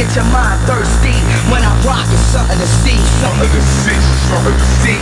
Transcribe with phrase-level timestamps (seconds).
[0.00, 1.12] get your mind thirsty
[1.52, 4.00] When I rock, it's something to see Something to see,
[4.32, 5.00] something to see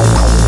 [0.00, 0.39] Bye.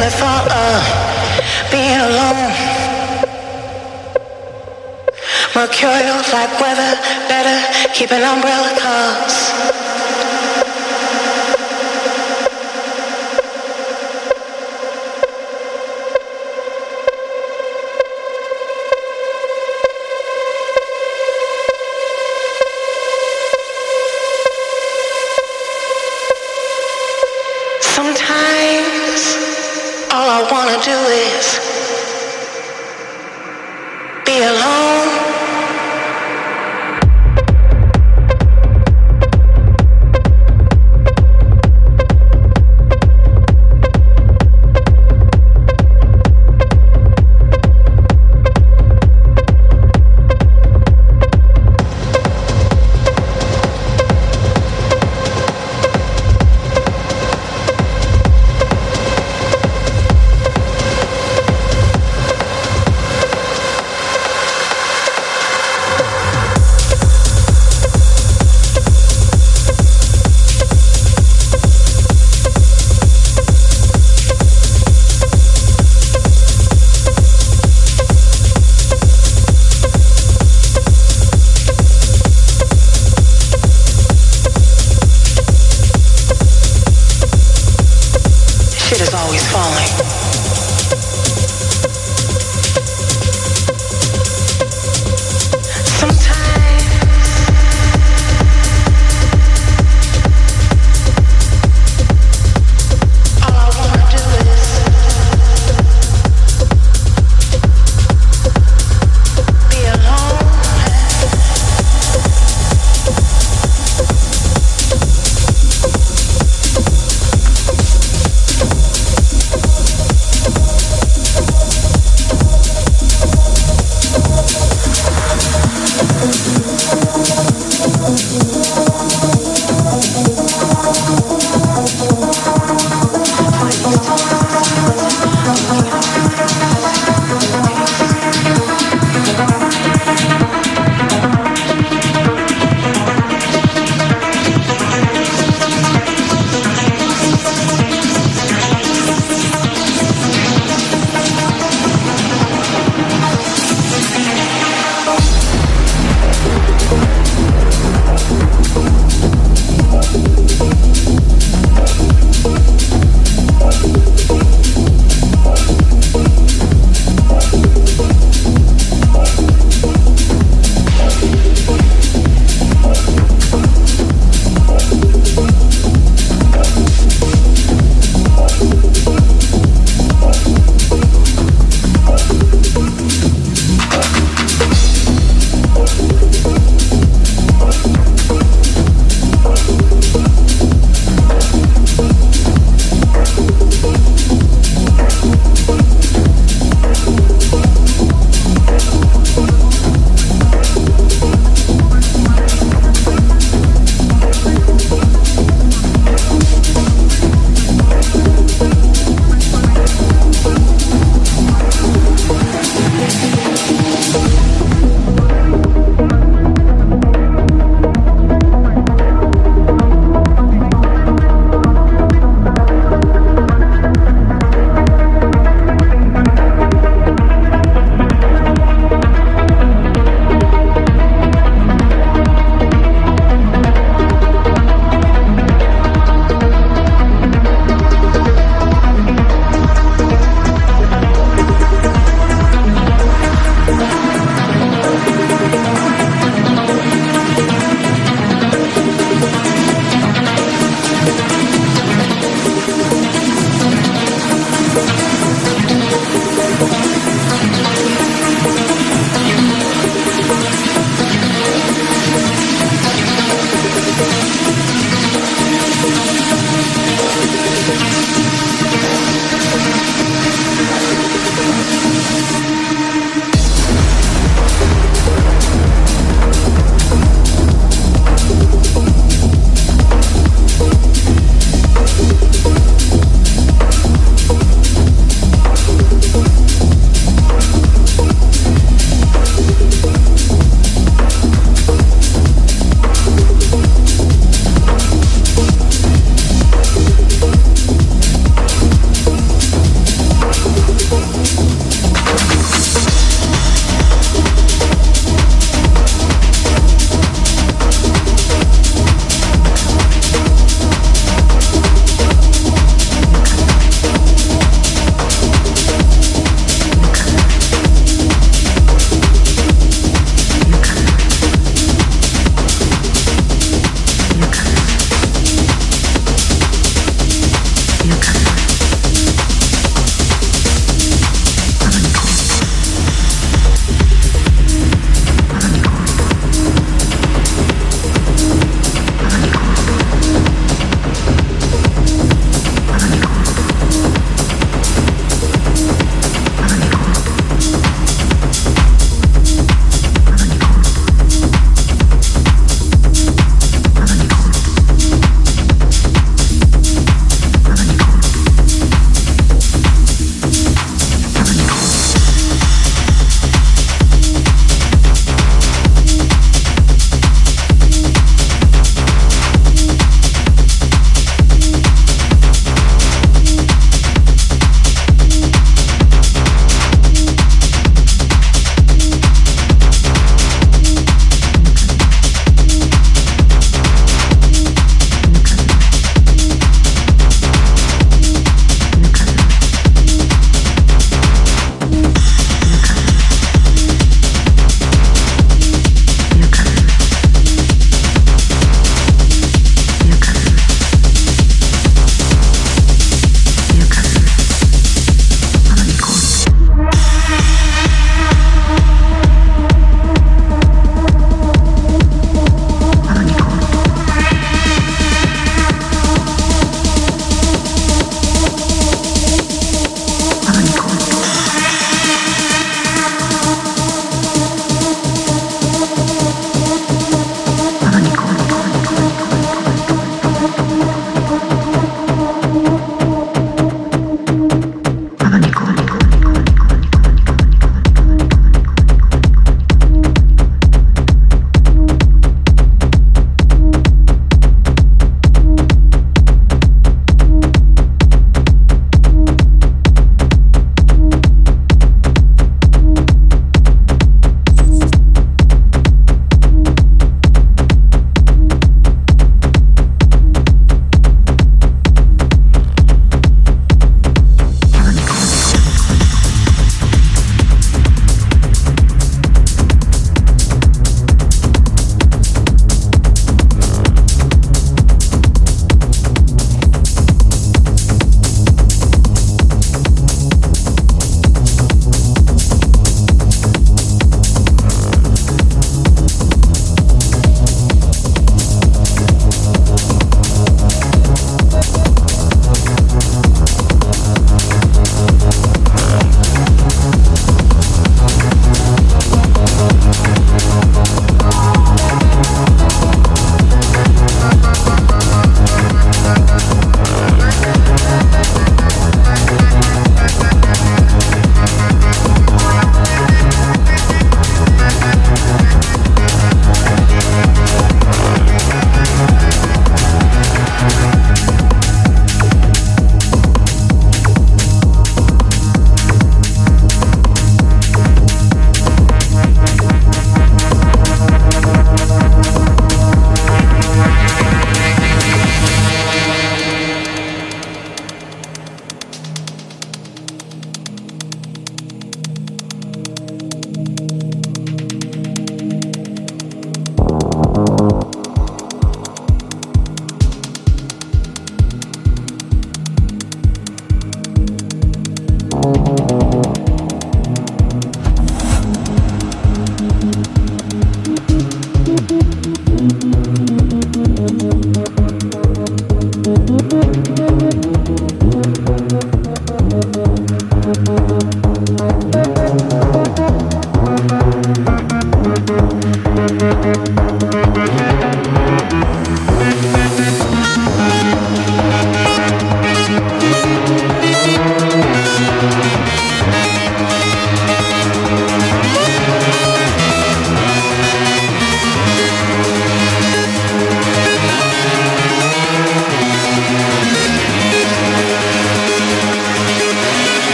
[0.00, 0.80] The thought of
[1.70, 2.52] being alone.
[5.54, 6.96] Mercurial like weather,
[7.28, 9.89] better keep an umbrella cause.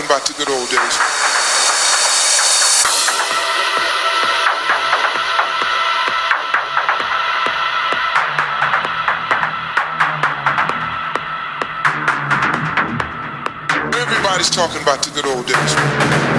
[0.00, 0.98] Harking back to good old days.
[13.94, 16.29] Everybody's talking about the good old days.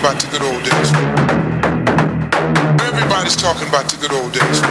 [0.00, 0.92] talking about the good old days.
[2.88, 4.62] Everybody's talking about the good old days.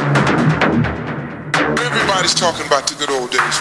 [1.86, 3.60] Everybody's talking about the good old days.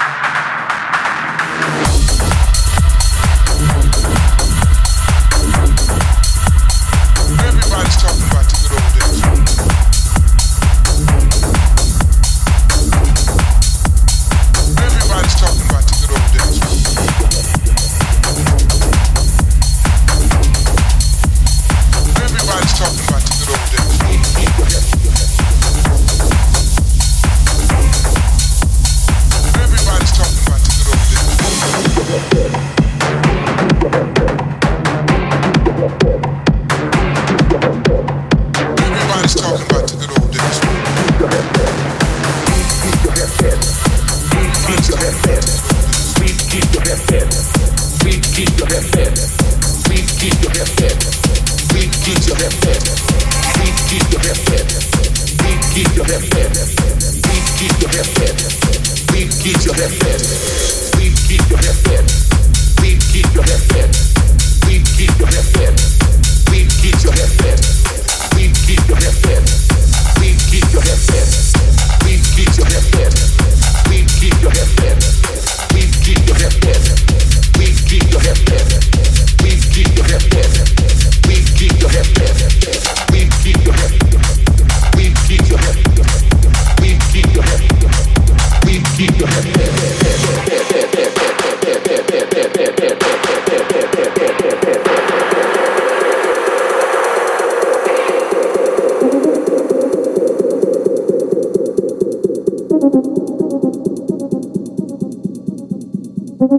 [106.41, 106.53] Thank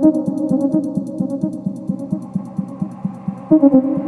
[3.52, 3.99] you.